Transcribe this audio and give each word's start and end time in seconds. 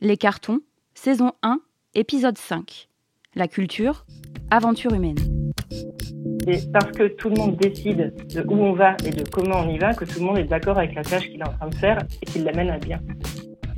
Les 0.00 0.16
cartons, 0.16 0.60
saison 0.94 1.32
1, 1.42 1.58
épisode 1.96 2.38
5. 2.38 2.88
La 3.34 3.48
culture, 3.48 4.06
aventure 4.48 4.94
humaine. 4.94 5.16
C'est 6.44 6.70
parce 6.70 6.92
que 6.92 7.08
tout 7.08 7.28
le 7.30 7.34
monde 7.34 7.56
décide 7.56 8.14
de 8.32 8.42
où 8.46 8.54
on 8.54 8.74
va 8.74 8.96
et 9.04 9.10
de 9.10 9.28
comment 9.28 9.56
on 9.56 9.68
y 9.68 9.76
va 9.76 9.94
que 9.94 10.04
tout 10.04 10.20
le 10.20 10.26
monde 10.26 10.38
est 10.38 10.44
d'accord 10.44 10.78
avec 10.78 10.94
la 10.94 11.02
tâche 11.02 11.28
qu'il 11.28 11.40
est 11.40 11.48
en 11.48 11.52
train 11.52 11.68
de 11.68 11.74
faire 11.74 11.98
et 12.22 12.26
qu'il 12.26 12.44
l'amène 12.44 12.70
à 12.70 12.78
bien. 12.78 13.00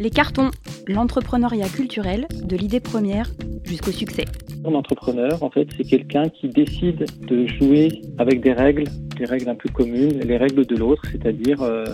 Les 0.01 0.09
cartons, 0.09 0.51
l'entrepreneuriat 0.89 1.69
culturel, 1.69 2.27
de 2.43 2.57
l'idée 2.57 2.81
première 2.81 3.27
jusqu'au 3.65 3.91
succès. 3.91 4.25
Un 4.65 4.73
entrepreneur, 4.73 5.43
en 5.43 5.51
fait, 5.51 5.69
c'est 5.77 5.85
quelqu'un 5.85 6.31
qui 6.31 6.49
décide 6.49 7.05
de 7.27 7.47
jouer 7.47 8.01
avec 8.17 8.41
des 8.41 8.55
règles, 8.55 8.85
des 9.19 9.27
règles 9.27 9.51
un 9.51 9.55
peu 9.55 9.69
communes, 9.69 10.21
les 10.21 10.39
règles 10.39 10.65
de 10.65 10.75
l'autre, 10.75 11.03
c'est-à-dire 11.13 11.61
euh, 11.61 11.85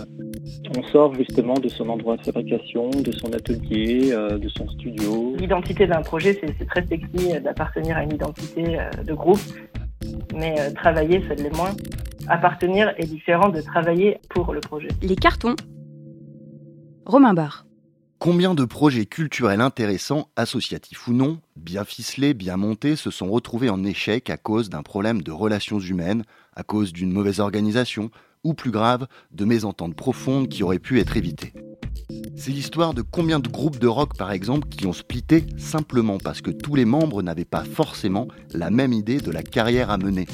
on 0.77 0.83
sort 0.83 1.15
justement 1.15 1.55
de 1.55 1.67
son 1.67 1.89
endroit 1.89 2.15
de 2.15 2.23
fabrication, 2.23 2.91
de 2.91 3.11
son 3.11 3.33
atelier, 3.33 4.13
euh, 4.13 4.37
de 4.37 4.47
son 4.47 4.69
studio. 4.69 5.35
L'identité 5.37 5.85
d'un 5.85 6.01
projet, 6.01 6.39
c'est 6.41 6.65
très 6.65 6.87
sexy 6.87 7.37
d'appartenir 7.43 7.97
à 7.97 8.03
une 8.03 8.13
identité 8.13 8.79
euh, 8.79 8.89
de 9.03 9.13
groupe, 9.13 9.41
mais 10.33 10.55
travailler, 10.75 11.21
ça 11.27 11.35
l'est 11.35 11.53
moins. 11.57 11.75
Appartenir 12.29 12.93
est 12.95 13.07
différent 13.07 13.49
de 13.49 13.59
travailler 13.59 14.17
pour 14.29 14.53
le 14.53 14.61
projet. 14.61 14.87
Les 15.01 15.17
cartons. 15.17 15.57
Romain 17.05 17.33
Barre. 17.33 17.66
Combien 18.19 18.55
de 18.55 18.65
projets 18.65 19.05
culturels 19.05 19.61
intéressants, 19.61 20.29
associatifs 20.35 21.07
ou 21.07 21.13
non, 21.13 21.39
bien 21.55 21.85
ficelés, 21.85 22.33
bien 22.33 22.57
montés, 22.57 22.95
se 22.95 23.11
sont 23.11 23.29
retrouvés 23.29 23.69
en 23.69 23.83
échec 23.83 24.31
à 24.31 24.37
cause 24.37 24.69
d'un 24.69 24.81
problème 24.81 25.21
de 25.21 25.31
relations 25.31 25.79
humaines, 25.79 26.23
à 26.55 26.63
cause 26.63 26.93
d'une 26.93 27.11
mauvaise 27.11 27.39
organisation, 27.39 28.09
ou 28.43 28.55
plus 28.55 28.71
grave, 28.71 29.07
de 29.31 29.45
mésententes 29.45 29.95
profondes 29.95 30.49
qui 30.49 30.63
auraient 30.63 30.79
pu 30.79 30.99
être 30.99 31.15
évitées? 31.15 31.53
C'est 32.35 32.51
l'histoire 32.51 32.95
de 32.95 33.03
combien 33.03 33.39
de 33.39 33.49
groupes 33.49 33.77
de 33.77 33.87
rock, 33.87 34.17
par 34.17 34.31
exemple, 34.31 34.67
qui 34.67 34.87
ont 34.87 34.93
splitté 34.93 35.45
simplement 35.57 36.17
parce 36.17 36.41
que 36.41 36.51
tous 36.51 36.73
les 36.73 36.85
membres 36.85 37.21
n'avaient 37.21 37.45
pas 37.45 37.63
forcément 37.65 38.27
la 38.51 38.71
même 38.71 38.93
idée 38.93 39.19
de 39.19 39.31
la 39.31 39.43
carrière 39.43 39.91
à 39.91 39.99
mener. 39.99 40.25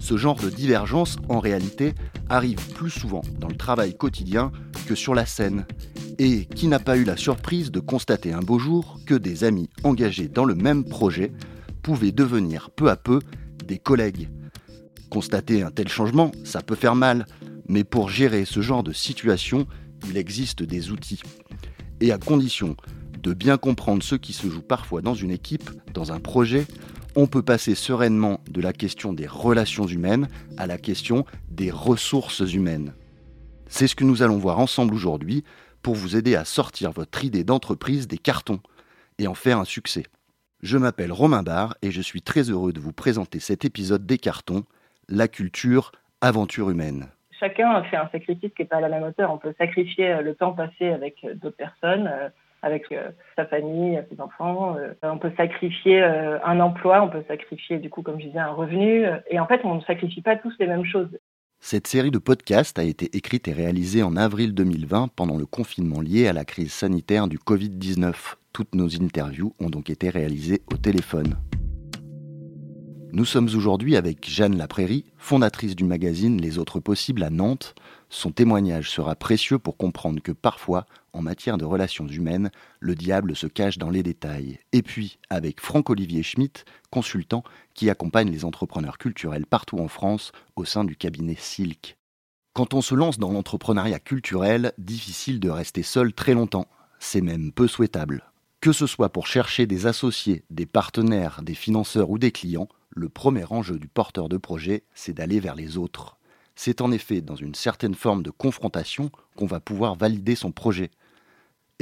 Ce 0.00 0.16
genre 0.16 0.40
de 0.40 0.50
divergence, 0.50 1.16
en 1.28 1.38
réalité, 1.38 1.94
arrive 2.28 2.72
plus 2.72 2.90
souvent 2.90 3.22
dans 3.38 3.48
le 3.48 3.56
travail 3.56 3.96
quotidien 3.96 4.50
que 4.88 4.94
sur 4.96 5.14
la 5.14 5.26
scène, 5.26 5.66
et 6.22 6.44
qui 6.44 6.68
n'a 6.68 6.78
pas 6.78 6.98
eu 6.98 7.04
la 7.04 7.16
surprise 7.16 7.70
de 7.70 7.80
constater 7.80 8.34
un 8.34 8.42
beau 8.42 8.58
jour 8.58 9.00
que 9.06 9.14
des 9.14 9.42
amis 9.42 9.70
engagés 9.84 10.28
dans 10.28 10.44
le 10.44 10.54
même 10.54 10.84
projet 10.84 11.32
pouvaient 11.80 12.12
devenir 12.12 12.68
peu 12.68 12.90
à 12.90 12.96
peu 12.96 13.20
des 13.66 13.78
collègues. 13.78 14.28
Constater 15.08 15.62
un 15.62 15.70
tel 15.70 15.88
changement, 15.88 16.30
ça 16.44 16.60
peut 16.60 16.74
faire 16.74 16.94
mal, 16.94 17.24
mais 17.68 17.84
pour 17.84 18.10
gérer 18.10 18.44
ce 18.44 18.60
genre 18.60 18.82
de 18.82 18.92
situation, 18.92 19.66
il 20.10 20.18
existe 20.18 20.62
des 20.62 20.90
outils. 20.90 21.22
Et 22.02 22.12
à 22.12 22.18
condition 22.18 22.76
de 23.22 23.32
bien 23.32 23.56
comprendre 23.56 24.02
ce 24.02 24.14
qui 24.14 24.34
se 24.34 24.46
joue 24.50 24.60
parfois 24.60 25.00
dans 25.00 25.14
une 25.14 25.30
équipe, 25.30 25.70
dans 25.94 26.12
un 26.12 26.20
projet, 26.20 26.66
on 27.16 27.28
peut 27.28 27.42
passer 27.42 27.74
sereinement 27.74 28.40
de 28.50 28.60
la 28.60 28.74
question 28.74 29.14
des 29.14 29.26
relations 29.26 29.86
humaines 29.86 30.28
à 30.58 30.66
la 30.66 30.76
question 30.76 31.24
des 31.50 31.70
ressources 31.70 32.40
humaines. 32.40 32.92
C'est 33.68 33.86
ce 33.86 33.94
que 33.94 34.04
nous 34.04 34.22
allons 34.22 34.36
voir 34.36 34.58
ensemble 34.58 34.92
aujourd'hui 34.94 35.44
pour 35.82 35.94
vous 35.94 36.16
aider 36.16 36.36
à 36.36 36.44
sortir 36.44 36.92
votre 36.92 37.24
idée 37.24 37.44
d'entreprise 37.44 38.08
des 38.08 38.18
cartons 38.18 38.60
et 39.18 39.26
en 39.26 39.34
faire 39.34 39.58
un 39.58 39.64
succès. 39.64 40.04
Je 40.62 40.76
m'appelle 40.76 41.12
Romain 41.12 41.42
Barre 41.42 41.74
et 41.82 41.90
je 41.90 42.02
suis 42.02 42.22
très 42.22 42.50
heureux 42.50 42.72
de 42.72 42.80
vous 42.80 42.92
présenter 42.92 43.40
cet 43.40 43.64
épisode 43.64 44.04
des 44.04 44.18
cartons, 44.18 44.64
la 45.08 45.26
culture, 45.26 45.92
aventure 46.20 46.70
humaine. 46.70 47.06
Chacun 47.40 47.82
fait 47.84 47.96
un 47.96 48.08
sacrifice 48.12 48.52
qui 48.54 48.62
n'est 48.62 48.68
pas 48.68 48.76
à 48.76 48.80
la 48.80 48.90
même 48.90 49.02
hauteur. 49.02 49.32
On 49.32 49.38
peut 49.38 49.54
sacrifier 49.56 50.12
euh, 50.12 50.20
le 50.20 50.34
temps 50.34 50.52
passé 50.52 50.90
avec 50.90 51.16
euh, 51.24 51.34
d'autres 51.34 51.56
personnes, 51.56 52.06
euh, 52.06 52.28
avec 52.62 52.94
sa 53.36 53.46
famille, 53.46 53.98
ses 54.12 54.20
enfants. 54.20 54.76
On 55.02 55.16
peut 55.16 55.32
sacrifier 55.38 56.02
un 56.02 56.60
emploi, 56.60 57.02
on 57.02 57.08
peut 57.08 57.24
sacrifier 57.26 57.78
du 57.78 57.88
coup, 57.88 58.02
comme 58.02 58.20
je 58.20 58.26
disais, 58.26 58.38
un 58.38 58.52
revenu. 58.52 59.06
Et 59.30 59.40
en 59.40 59.46
fait, 59.46 59.62
on 59.64 59.76
ne 59.76 59.80
sacrifie 59.80 60.20
pas 60.20 60.36
tous 60.36 60.52
les 60.60 60.66
mêmes 60.66 60.84
choses. 60.84 61.08
Cette 61.62 61.86
série 61.86 62.10
de 62.10 62.18
podcasts 62.18 62.78
a 62.78 62.84
été 62.84 63.14
écrite 63.14 63.46
et 63.46 63.52
réalisée 63.52 64.02
en 64.02 64.16
avril 64.16 64.54
2020 64.54 65.08
pendant 65.14 65.36
le 65.36 65.44
confinement 65.44 66.00
lié 66.00 66.26
à 66.26 66.32
la 66.32 66.46
crise 66.46 66.72
sanitaire 66.72 67.28
du 67.28 67.36
Covid-19. 67.36 68.14
Toutes 68.54 68.74
nos 68.74 68.88
interviews 68.88 69.54
ont 69.60 69.68
donc 69.68 69.90
été 69.90 70.08
réalisées 70.08 70.62
au 70.72 70.78
téléphone. 70.78 71.36
Nous 73.12 73.26
sommes 73.26 73.50
aujourd'hui 73.54 73.96
avec 73.96 74.28
Jeanne 74.28 74.56
Laprairie, 74.56 75.04
fondatrice 75.18 75.76
du 75.76 75.84
magazine 75.84 76.40
Les 76.40 76.58
Autres 76.58 76.80
Possibles 76.80 77.22
à 77.22 77.30
Nantes. 77.30 77.74
Son 78.08 78.32
témoignage 78.32 78.90
sera 78.90 79.14
précieux 79.14 79.58
pour 79.58 79.76
comprendre 79.76 80.22
que 80.22 80.32
parfois, 80.32 80.86
en 81.12 81.22
matière 81.22 81.58
de 81.58 81.64
relations 81.64 82.06
humaines, 82.06 82.50
le 82.78 82.94
diable 82.94 83.36
se 83.36 83.46
cache 83.46 83.78
dans 83.78 83.90
les 83.90 84.02
détails. 84.02 84.58
Et 84.72 84.82
puis, 84.82 85.18
avec 85.28 85.60
Franck-Olivier 85.60 86.22
Schmitt, 86.22 86.64
consultant 86.90 87.44
qui 87.74 87.90
accompagne 87.90 88.30
les 88.30 88.44
entrepreneurs 88.44 88.98
culturels 88.98 89.46
partout 89.46 89.78
en 89.78 89.88
France 89.88 90.32
au 90.56 90.64
sein 90.64 90.84
du 90.84 90.96
cabinet 90.96 91.36
Silk. 91.38 91.96
Quand 92.52 92.74
on 92.74 92.82
se 92.82 92.94
lance 92.94 93.18
dans 93.18 93.32
l'entrepreneuriat 93.32 94.00
culturel, 94.00 94.72
difficile 94.76 95.40
de 95.40 95.50
rester 95.50 95.82
seul 95.82 96.12
très 96.12 96.34
longtemps. 96.34 96.66
C'est 96.98 97.20
même 97.20 97.52
peu 97.52 97.68
souhaitable. 97.68 98.24
Que 98.60 98.72
ce 98.72 98.86
soit 98.86 99.08
pour 99.08 99.26
chercher 99.26 99.66
des 99.66 99.86
associés, 99.86 100.44
des 100.50 100.66
partenaires, 100.66 101.42
des 101.42 101.54
financeurs 101.54 102.10
ou 102.10 102.18
des 102.18 102.32
clients, 102.32 102.68
le 102.90 103.08
premier 103.08 103.44
enjeu 103.50 103.78
du 103.78 103.88
porteur 103.88 104.28
de 104.28 104.36
projet, 104.36 104.82
c'est 104.94 105.14
d'aller 105.14 105.40
vers 105.40 105.54
les 105.54 105.78
autres. 105.78 106.18
C'est 106.56 106.82
en 106.82 106.92
effet 106.92 107.22
dans 107.22 107.36
une 107.36 107.54
certaine 107.54 107.94
forme 107.94 108.22
de 108.22 108.30
confrontation 108.30 109.10
qu'on 109.36 109.46
va 109.46 109.60
pouvoir 109.60 109.94
valider 109.94 110.34
son 110.34 110.52
projet. 110.52 110.90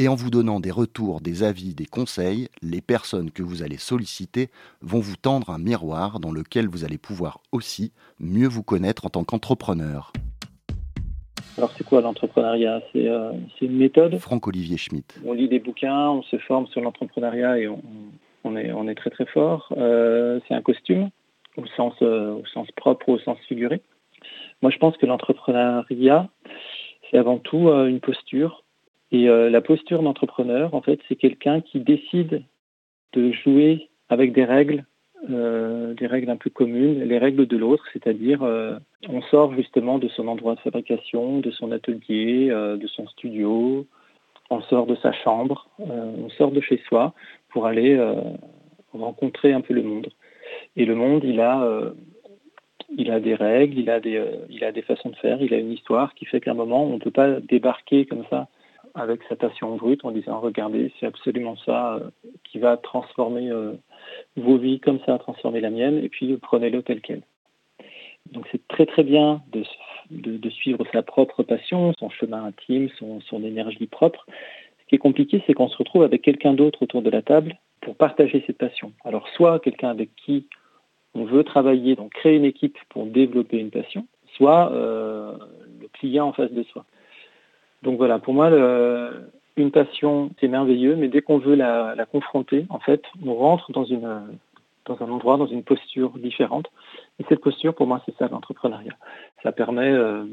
Et 0.01 0.07
en 0.07 0.15
vous 0.15 0.31
donnant 0.31 0.61
des 0.61 0.71
retours, 0.71 1.21
des 1.21 1.43
avis, 1.43 1.75
des 1.75 1.85
conseils, 1.85 2.47
les 2.63 2.81
personnes 2.81 3.33
que 3.33 3.43
vous 3.43 3.65
allez 3.65 3.79
solliciter 3.79 4.49
vont 4.81 5.01
vous 5.01 5.17
tendre 5.17 5.51
un 5.51 5.59
miroir 5.59 6.21
dans 6.21 6.31
lequel 6.31 6.69
vous 6.69 6.85
allez 6.85 6.99
pouvoir 6.99 7.41
aussi 7.51 7.91
mieux 8.21 8.47
vous 8.47 8.63
connaître 8.63 9.07
en 9.07 9.09
tant 9.09 9.25
qu'entrepreneur. 9.25 10.13
Alors 11.57 11.73
c'est 11.77 11.83
quoi 11.83 12.01
l'entrepreneuriat? 12.01 12.81
Euh, 12.95 13.33
C'est 13.59 13.65
une 13.65 13.77
méthode? 13.77 14.19
Franck-Olivier 14.19 14.77
Schmitt. 14.77 15.21
On 15.27 15.33
lit 15.33 15.49
des 15.49 15.59
bouquins, 15.59 16.11
on 16.11 16.23
se 16.23 16.39
forme 16.39 16.69
sur 16.69 16.81
l'entrepreneuriat 16.81 17.59
et 17.59 17.67
on, 17.67 17.83
on 18.45 18.55
est, 18.55 18.71
on 18.71 18.87
est 18.87 18.95
très 18.95 19.11
très 19.11 19.27
fort. 19.27 19.75
Euh, 19.77 20.39
c'est 20.47 20.55
un 20.55 20.63
costume, 20.63 21.11
au 21.57 21.67
sens, 21.77 21.95
euh, 22.03 22.35
au 22.35 22.47
sens 22.47 22.69
propre, 22.77 23.09
au 23.09 23.19
sens 23.19 23.37
figuré. 23.49 23.83
Moi, 24.63 24.71
je 24.71 24.79
pense 24.79 24.97
que 24.97 25.07
l'entrepreneuriat, 25.07 26.29
c'est 27.11 27.19
avant 27.19 27.39
tout 27.39 27.69
euh, 27.69 27.89
une 27.89 27.99
posture. 27.99 28.63
Et 29.11 29.27
la 29.27 29.61
posture 29.63 30.03
d'entrepreneur, 30.03 30.75
en 30.75 30.83
fait, 30.83 31.01
c'est 31.09 31.17
quelqu'un 31.17 31.63
qui 31.63 31.81
décide 31.81 32.43
de 33.15 33.33
jouer 33.33 33.89
avec 34.11 34.33
des 34.33 34.45
règles, 34.45 34.85
des 35.27 36.07
règles 36.07 36.29
un 36.29 36.37
peu 36.37 36.51
communes, 36.51 37.03
les 37.03 37.17
règles 37.17 37.47
de 37.47 37.57
l'autre, 37.57 37.85
c'est-à-dire 37.95 38.43
on 39.09 39.23
sort 39.23 39.55
justement 39.55 39.99
de 39.99 40.09
son 40.09 40.29
endroit 40.29 40.57
de 40.57 40.61
fabrication, 40.61 41.41
de 41.41 41.51
son 41.51 41.73
atelier, 41.73 42.49
de 42.51 42.87
son 42.87 43.07
studio, 43.09 43.87
on 44.51 44.61
sort 44.63 44.87
de 44.87 44.97
sa 44.97 45.13
chambre, 45.13 45.69
on 45.79 46.29
sort 46.31 46.51
de 46.51 46.61
chez 46.61 46.81
soi 46.89 47.15
pour 47.51 47.67
aller 47.67 47.95
euh, 47.95 48.15
rencontrer 48.93 49.53
un 49.53 49.61
peu 49.61 49.75
le 49.75 49.83
monde. 49.83 50.09
Et 50.77 50.85
le 50.85 50.95
monde, 50.95 51.23
il 51.25 51.41
a, 51.41 51.63
euh, 51.63 51.91
il 52.97 53.11
a 53.11 53.21
des 53.21 53.35
règles, 53.35 53.79
il 53.79 53.91
a 53.91 54.01
des, 54.01 54.17
euh, 54.17 54.37
il 54.49 54.65
a 54.65 54.73
des 54.73 54.83
façons 54.83 55.11
de 55.11 55.17
faire, 55.17 55.43
il 55.43 55.53
a 55.53 55.59
une 55.59 55.73
histoire 55.73 56.15
qui 56.15 56.25
fait 56.25 56.41
qu'à 56.41 56.53
un 56.53 56.55
moment, 56.55 56.85
on 56.85 56.95
ne 56.95 57.01
peut 57.01 57.11
pas 57.11 57.41
débarquer 57.41 58.07
comme 58.07 58.25
ça 58.31 58.49
avec 58.99 59.21
sa 59.29 59.37
passion 59.37 59.77
brute 59.77 60.05
en 60.05 60.11
disant 60.11 60.41
regardez, 60.41 60.93
c'est 60.99 61.07
absolument 61.07 61.57
ça 61.57 62.01
qui 62.45 62.59
va 62.59 62.77
transformer 62.77 63.51
vos 64.37 64.59
vies 64.59 64.81
comme 64.81 64.99
ça 65.07 65.15
a 65.15 65.19
transformé 65.19 65.61
la 65.61 65.71
mienne, 65.71 65.99
et 66.03 66.09
puis 66.09 66.37
prenez-le 66.37 66.83
tel 66.83 67.01
quel. 67.01 67.23
Donc 68.33 68.47
c'est 68.53 68.67
très 68.69 68.87
très 68.87 69.05
bien 69.05 69.43
de, 69.53 69.65
de, 70.11 70.51
suivre 70.51 70.85
sa 70.93 71.03
propre 71.03 71.43
passion, 71.43 71.93
son 71.99 72.11
chemin 72.11 72.45
intime, 72.45 72.89
son, 72.99 73.21
son 73.23 73.43
énergie 73.43 73.87
propre, 73.87 74.27
ce 74.81 74.87
qui 74.89 74.95
est 74.95 74.99
compliqué, 74.99 75.43
c'est 75.47 75.55
qu'on 75.55 75.69
se 75.69 75.77
retrouve 75.77 76.03
avec 76.03 76.23
quelqu'un 76.23 76.55
d'autre 76.55 76.83
autour 76.83 77.03
de 77.03 77.11
la 77.11 77.23
table 77.23 77.59
pour 77.81 77.97
partager 77.97 78.43
cette 78.47 78.59
passion. 78.59 78.93
Alors, 79.05 79.29
soit 79.29 79.61
quelqu'un 79.61 79.91
avec 79.91 80.11
qui 80.17 80.47
on 81.15 81.25
veut 81.25 81.45
travailler, 81.45 81.95
donc 81.95 82.13
créer 82.13 82.37
une 82.37 82.45
équipe 82.45 82.79
pour 82.89 83.07
développer 83.07 83.59
une 83.59 83.71
passion, 83.71 84.07
soit 84.37 84.73
euh, 84.73 85.37
le 85.81 85.89
client 85.89 86.29
en 86.29 86.33
face 86.33 86.53
de 86.53 86.63
soi. 86.65 86.85
Donc 87.83 87.97
voilà, 87.97 88.19
pour 88.19 88.35
moi, 88.35 88.51
une 89.59 89.71
passion, 89.71 90.31
c'est 90.41 90.49
merveilleux, 90.49 90.97
mais 90.97 91.09
dès 91.09 91.21
qu'on 91.21 91.39
veut 91.39 91.55
la, 91.55 92.07
confronter, 92.11 92.67
en 92.71 92.79
fait, 92.79 93.03
on 93.25 93.35
rentre 93.35 93.73
dans, 93.73 93.87
un 93.93 95.11
endroit, 95.11 95.37
dans 95.37 95.47
une 95.47 95.63
posture 95.63 96.13
différente. 96.19 96.67
Et 97.19 97.25
cette 97.29 97.41
posture, 97.41 97.75
pour 97.75 97.87
moi, 97.87 98.03
c'est 98.07 98.17
ça 98.17 98.29
l'entrepreneuriat. 98.29 98.97
Ça 99.43 99.53
permet 99.53 99.91
euh, 99.91 100.25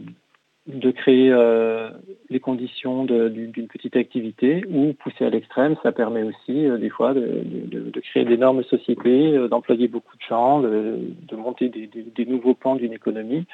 de 0.68 0.92
créer 0.92 1.32
euh, 1.32 1.90
les 2.30 2.40
conditions 2.40 3.06
d'une 3.06 3.68
petite 3.68 3.96
activité 3.96 4.64
ou 4.70 4.94
pousser 4.94 5.26
à 5.26 5.30
l'extrême, 5.30 5.76
ça 5.84 5.92
permet 5.92 6.24
aussi 6.24 6.66
euh, 6.66 6.78
des 6.78 6.90
fois 6.90 7.14
de, 7.14 7.92
créer 8.02 8.26
d'énormes 8.26 8.64
sociétés, 8.64 9.38
d'employer 9.50 9.88
beaucoup 9.88 10.16
de 10.16 10.24
gens, 10.24 10.62
de, 10.62 11.36
monter 11.36 11.70
des, 11.70 11.88
des 11.88 12.26
nouveaux 12.26 12.54
pans 12.56 12.76
d'une 12.76 12.94
économie. 12.94 13.46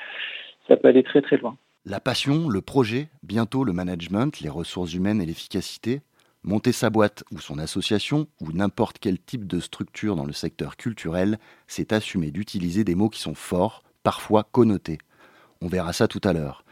Ça 0.67 0.77
peut 0.77 0.87
aller 0.87 1.03
très 1.03 1.21
très 1.21 1.37
loin. 1.37 1.57
La 1.85 1.99
passion, 1.99 2.47
le 2.47 2.61
projet, 2.61 3.09
bientôt 3.23 3.63
le 3.63 3.73
management, 3.73 4.39
les 4.39 4.49
ressources 4.49 4.93
humaines 4.93 5.21
et 5.21 5.25
l'efficacité, 5.25 6.01
Monter 6.43 6.71
sa 6.71 6.89
boîte 6.89 7.23
ou 7.31 7.37
son 7.37 7.59
association, 7.59 8.25
ou 8.41 8.51
n'importe 8.51 8.97
quel 8.97 9.19
type 9.19 9.45
de 9.45 9.59
structure 9.59 10.15
dans 10.15 10.25
le 10.25 10.33
secteur 10.33 10.75
culturel, 10.75 11.37
c'est 11.67 11.93
assumer 11.93 12.31
d'utiliser 12.31 12.83
des 12.83 12.95
mots 12.95 13.09
qui 13.09 13.19
sont 13.19 13.35
forts, 13.35 13.83
parfois 14.01 14.43
connotés. 14.51 14.97
On 15.61 15.67
verra 15.67 15.93
ça 15.93 16.07
tout 16.07 16.21
à 16.23 16.33
l'heure. 16.33 16.63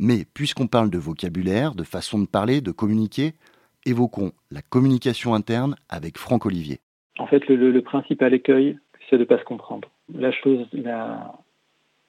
Mais 0.00 0.24
puisqu'on 0.32 0.66
parle 0.66 0.88
de 0.88 0.96
vocabulaire, 0.96 1.74
de 1.74 1.84
façon 1.84 2.18
de 2.18 2.26
parler, 2.26 2.62
de 2.62 2.70
communiquer, 2.70 3.34
évoquons 3.84 4.32
la 4.50 4.62
communication 4.62 5.34
interne 5.34 5.76
avec 5.90 6.16
Franck 6.16 6.46
Olivier. 6.46 6.80
En 7.18 7.26
fait, 7.26 7.46
le, 7.48 7.82
principal 7.82 8.32
écueil, 8.32 8.78
c'est 9.10 9.16
de 9.16 9.22
ne 9.22 9.26
pas 9.26 9.38
se 9.38 9.44
comprendre. 9.44 9.90
La 10.14 10.32
chose 10.32 10.66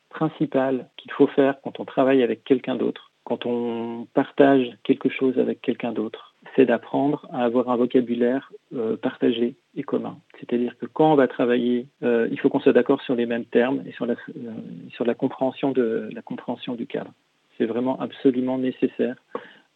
principale 0.10 0.90
qu'il 0.98 1.12
faut 1.12 1.28
faire 1.28 1.56
quand 1.64 1.80
on 1.80 1.86
travaille 1.86 2.24
avec 2.24 2.44
quelqu'un 2.44 2.76
d'autre, 2.76 3.12
quand 3.24 3.46
on 3.46 4.08
partage 4.14 4.68
quelque 4.84 5.10
chose 5.10 5.38
avec 5.38 5.62
quelqu'un 5.62 5.92
d'autre, 5.92 6.34
c'est 6.56 6.66
d'apprendre 6.66 7.28
à 7.32 7.44
avoir 7.44 7.70
un 7.70 7.76
vocabulaire 7.76 8.52
euh, 8.74 8.98
partagé 8.98 9.56
et 9.76 9.84
commun. 9.84 10.18
C'est-à-dire 10.40 10.78
que 10.80 10.86
quand 10.88 11.12
on 11.12 11.16
va 11.16 11.28
travailler, 11.28 11.86
euh, 12.02 12.28
il 12.32 12.40
faut 12.40 12.50
qu'on 12.50 12.60
soit 12.60 12.74
d'accord 12.74 13.02
sur 13.02 13.16
les 13.16 13.26
mêmes 13.26 13.46
termes 13.46 13.84
et 13.86 13.92
sur 13.92 14.06
la, 14.06 14.14
euh, 14.14 14.52
sur 14.92 15.06
la 15.06 15.14
compréhension 15.14 15.72
de 15.72 16.10
la 16.12 16.22
compréhension 16.22 16.74
du 16.76 16.88
cadre. 16.88 17.12
C'est 17.58 17.66
vraiment 17.66 18.00
absolument 18.00 18.58
nécessaire 18.58 19.16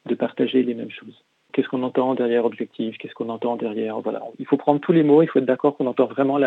de 0.05 0.15
partager 0.15 0.63
les 0.63 0.73
mêmes 0.73 0.91
choses. 0.91 1.23
Qu'est-ce 1.51 1.67
qu'on 1.67 1.83
entend 1.83 2.15
derrière 2.15 2.45
objectif? 2.45 2.97
Qu'est-ce 2.97 3.13
qu'on 3.13 3.29
entend 3.29 3.55
derrière 3.55 3.99
Voilà, 3.99 4.23
il 4.39 4.47
faut 4.47 4.57
prendre 4.57 4.79
tous 4.79 4.93
les 4.93 5.03
mots. 5.03 5.21
Il 5.21 5.27
faut 5.27 5.37
être 5.37 5.45
d'accord 5.45 5.77
qu'on 5.77 5.85
entend 5.85 6.07
vraiment 6.07 6.39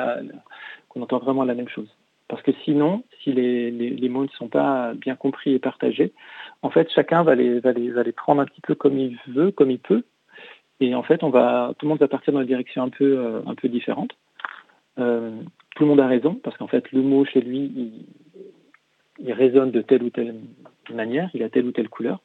qu'on 0.88 1.02
entend 1.02 1.18
vraiment 1.18 1.44
la 1.44 1.54
même 1.54 1.68
chose. 1.68 1.95
Parce 2.28 2.42
que 2.42 2.50
sinon, 2.64 3.04
si 3.22 3.32
les, 3.32 4.08
mots 4.08 4.24
ne 4.24 4.30
sont 4.30 4.48
pas 4.48 4.94
bien 4.94 5.14
compris 5.14 5.54
et 5.54 5.58
partagés, 5.58 6.12
en 6.62 6.70
fait, 6.70 6.90
chacun 6.92 7.22
va 7.22 7.34
les 7.34 8.12
prendre 8.16 8.40
un 8.40 8.46
petit 8.46 8.60
peu 8.60 8.74
comme 8.74 8.98
il 8.98 9.16
veut, 9.28 9.52
comme 9.52 9.70
il 9.70 9.78
peut, 9.78 10.02
et 10.80 10.94
en 10.94 11.02
fait, 11.02 11.22
on 11.22 11.30
va, 11.30 11.72
tout 11.78 11.86
le 11.86 11.90
monde 11.90 11.98
va 11.98 12.08
partir 12.08 12.32
dans 12.32 12.40
une 12.40 12.46
direction 12.46 12.82
un 12.82 12.90
peu, 12.90 13.18
euh, 13.18 13.40
un 13.46 13.54
peu 13.54 13.68
différente. 13.68 14.12
Euh, 14.98 15.40
tout 15.74 15.84
le 15.84 15.88
monde 15.88 16.00
a 16.00 16.06
raison, 16.06 16.34
parce 16.34 16.56
qu'en 16.56 16.66
fait, 16.66 16.90
le 16.92 17.02
mot 17.02 17.24
chez 17.24 17.40
lui, 17.40 18.06
il, 19.18 19.32
résonne 19.32 19.70
de 19.70 19.80
telle 19.80 20.02
ou 20.02 20.10
telle 20.10 20.34
manière, 20.92 21.30
il 21.32 21.42
a 21.42 21.48
telle 21.48 21.66
ou 21.66 21.72
telle 21.72 21.88
couleur. 21.88 22.20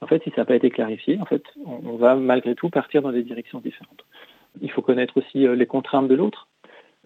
En 0.00 0.06
fait, 0.06 0.22
si 0.22 0.30
ça 0.30 0.42
n'a 0.42 0.44
pas 0.44 0.54
été 0.54 0.70
clarifié, 0.70 1.18
en 1.20 1.24
fait, 1.24 1.42
on, 1.64 1.96
va 1.96 2.14
malgré 2.14 2.54
tout 2.54 2.68
partir 2.68 3.02
dans 3.02 3.12
des 3.12 3.22
directions 3.22 3.60
différentes. 3.60 4.04
Il 4.60 4.70
faut 4.70 4.82
connaître 4.82 5.16
aussi 5.16 5.46
euh, 5.46 5.54
les 5.54 5.66
contraintes 5.66 6.08
de 6.08 6.14
l'autre. 6.14 6.48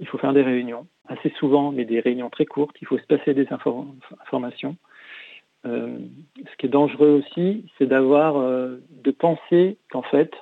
Il 0.00 0.06
faut 0.06 0.18
faire 0.18 0.32
des 0.32 0.42
réunions, 0.42 0.86
assez 1.08 1.30
souvent, 1.38 1.72
mais 1.72 1.84
des 1.84 2.00
réunions 2.00 2.30
très 2.30 2.46
courtes. 2.46 2.76
Il 2.80 2.86
faut 2.86 2.98
se 2.98 3.06
passer 3.06 3.34
des 3.34 3.48
informations. 3.50 4.76
ce 5.64 6.56
qui 6.58 6.66
est 6.66 6.70
dangereux 6.70 7.22
aussi, 7.22 7.66
c'est 7.76 7.86
d'avoir, 7.86 8.34
de 8.34 9.10
penser 9.10 9.78
qu'en 9.90 10.02
fait, 10.02 10.32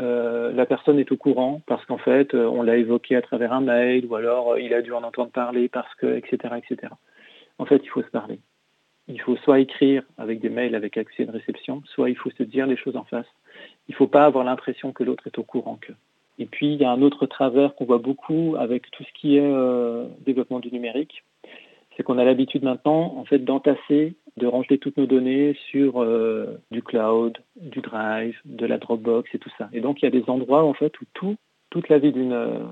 euh, 0.00 0.52
la 0.52 0.66
personne 0.66 0.98
est 0.98 1.12
au 1.12 1.16
courant 1.16 1.62
parce 1.66 1.84
qu'en 1.86 1.98
fait, 1.98 2.34
euh, 2.34 2.46
on 2.46 2.62
l'a 2.62 2.76
évoqué 2.76 3.14
à 3.14 3.22
travers 3.22 3.52
un 3.52 3.60
mail 3.60 4.06
ou 4.06 4.16
alors 4.16 4.52
euh, 4.52 4.60
il 4.60 4.74
a 4.74 4.82
dû 4.82 4.92
en 4.92 5.04
entendre 5.04 5.30
parler 5.30 5.68
parce 5.68 5.92
que, 5.94 6.16
etc., 6.16 6.54
etc. 6.56 6.92
En 7.58 7.64
fait, 7.64 7.80
il 7.84 7.88
faut 7.88 8.02
se 8.02 8.08
parler. 8.08 8.40
Il 9.06 9.20
faut 9.20 9.36
soit 9.36 9.60
écrire 9.60 10.02
avec 10.18 10.40
des 10.40 10.48
mails 10.48 10.74
avec 10.74 10.96
accès 10.96 11.26
de 11.26 11.30
réception, 11.30 11.82
soit 11.84 12.10
il 12.10 12.16
faut 12.16 12.30
se 12.30 12.42
dire 12.42 12.66
les 12.66 12.76
choses 12.76 12.96
en 12.96 13.04
face. 13.04 13.26
Il 13.88 13.92
ne 13.92 13.96
faut 13.96 14.08
pas 14.08 14.24
avoir 14.24 14.44
l'impression 14.44 14.92
que 14.92 15.04
l'autre 15.04 15.26
est 15.26 15.38
au 15.38 15.44
courant 15.44 15.76
que. 15.76 15.92
Et 16.38 16.46
puis, 16.46 16.72
il 16.72 16.80
y 16.80 16.84
a 16.84 16.90
un 16.90 17.02
autre 17.02 17.26
travers 17.26 17.74
qu'on 17.74 17.84
voit 17.84 17.98
beaucoup 17.98 18.56
avec 18.58 18.90
tout 18.90 19.04
ce 19.04 19.12
qui 19.20 19.36
est 19.36 19.52
développement 20.24 20.60
du 20.60 20.72
numérique, 20.72 21.22
c'est 21.96 22.02
qu'on 22.02 22.18
a 22.18 22.24
l'habitude 22.24 22.64
maintenant, 22.64 23.14
en 23.16 23.24
fait, 23.24 23.38
d'entasser 23.38 24.16
de 24.36 24.46
ranger 24.46 24.78
toutes 24.78 24.96
nos 24.96 25.06
données 25.06 25.56
sur 25.70 26.02
euh, 26.02 26.58
du 26.70 26.82
cloud, 26.82 27.38
du 27.56 27.80
Drive, 27.80 28.36
de 28.44 28.66
la 28.66 28.78
Dropbox 28.78 29.32
et 29.34 29.38
tout 29.38 29.50
ça. 29.58 29.68
Et 29.72 29.80
donc 29.80 30.02
il 30.02 30.04
y 30.04 30.08
a 30.08 30.10
des 30.10 30.28
endroits 30.28 30.64
en 30.64 30.74
fait 30.74 31.00
où 31.00 31.04
tout, 31.14 31.36
toute 31.70 31.88
la 31.88 31.98
vie 31.98 32.12
d'une 32.12 32.32
euh, 32.32 32.64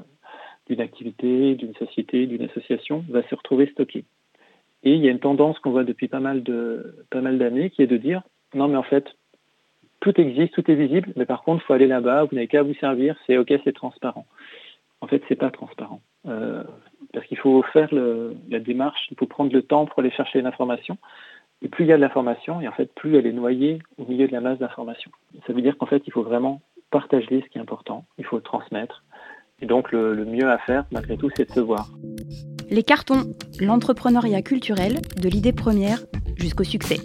d'une 0.68 0.80
activité, 0.80 1.54
d'une 1.54 1.74
société, 1.74 2.26
d'une 2.26 2.42
association 2.42 3.04
va 3.08 3.22
se 3.28 3.34
retrouver 3.34 3.66
stockée. 3.66 4.04
Et 4.84 4.94
il 4.94 5.04
y 5.04 5.08
a 5.08 5.10
une 5.10 5.18
tendance 5.18 5.58
qu'on 5.58 5.70
voit 5.70 5.84
depuis 5.84 6.08
pas 6.08 6.20
mal 6.20 6.42
de 6.42 6.96
pas 7.10 7.20
mal 7.20 7.38
d'années 7.38 7.70
qui 7.70 7.82
est 7.82 7.86
de 7.86 7.96
dire 7.96 8.22
non 8.54 8.68
mais 8.68 8.76
en 8.76 8.82
fait 8.82 9.06
tout 10.02 10.20
existe, 10.20 10.52
tout 10.52 10.68
est 10.70 10.74
visible, 10.74 11.12
mais 11.16 11.24
par 11.24 11.42
contre 11.42 11.62
il 11.62 11.66
faut 11.66 11.72
aller 11.72 11.86
là-bas, 11.86 12.24
vous 12.24 12.34
n'avez 12.34 12.48
qu'à 12.48 12.62
vous 12.62 12.74
servir, 12.74 13.16
c'est 13.26 13.38
ok, 13.38 13.54
c'est 13.64 13.72
transparent. 13.72 14.26
En 15.00 15.06
fait, 15.06 15.22
c'est 15.28 15.36
pas 15.36 15.50
transparent. 15.50 16.00
Euh, 16.28 16.62
parce 17.12 17.26
qu'il 17.26 17.38
faut 17.38 17.62
faire 17.72 17.88
la 17.92 18.58
démarche, 18.60 19.00
il 19.10 19.16
faut 19.16 19.26
prendre 19.26 19.52
le 19.52 19.62
temps 19.62 19.86
pour 19.86 19.98
aller 20.00 20.10
chercher 20.10 20.42
l'information. 20.42 20.98
Et 21.62 21.68
plus 21.68 21.84
il 21.84 21.88
y 21.88 21.92
a 21.92 21.96
de 21.96 22.00
l'information, 22.00 22.60
et 22.60 22.68
en 22.68 22.72
fait, 22.72 22.92
plus 22.94 23.16
elle 23.16 23.26
est 23.26 23.32
noyée 23.32 23.78
au 23.96 24.04
milieu 24.04 24.26
de 24.26 24.32
la 24.32 24.40
masse 24.40 24.58
d'informations. 24.58 25.12
Ça 25.46 25.52
veut 25.52 25.62
dire 25.62 25.78
qu'en 25.78 25.86
fait, 25.86 26.02
il 26.06 26.12
faut 26.12 26.22
vraiment 26.22 26.60
partager 26.90 27.40
ce 27.40 27.48
qui 27.48 27.58
est 27.58 27.60
important, 27.60 28.04
il 28.18 28.24
faut 28.24 28.36
le 28.36 28.42
transmettre. 28.42 29.04
Et 29.60 29.66
donc, 29.66 29.92
le, 29.92 30.14
le 30.14 30.24
mieux 30.24 30.48
à 30.48 30.58
faire, 30.58 30.84
malgré 30.90 31.16
tout, 31.16 31.30
c'est 31.36 31.48
de 31.48 31.54
se 31.54 31.60
voir. 31.60 31.88
Les 32.70 32.82
cartons, 32.82 33.22
l'entrepreneuriat 33.60 34.42
culturel, 34.42 34.94
de 35.20 35.28
l'idée 35.28 35.52
première 35.52 35.98
jusqu'au 36.36 36.64
succès. 36.64 36.98